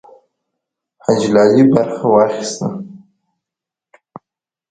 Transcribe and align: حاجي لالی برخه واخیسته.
حاجي 1.03 1.27
لالی 1.35 1.63
برخه 1.73 2.05
واخیسته. 2.13 2.67